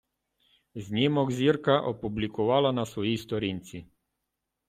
Знімок 0.75 1.31
зірка 1.31 1.79
опублікувала 1.81 2.71
на 2.71 2.85
своїй 2.85 3.17
сторінці. 3.17 3.85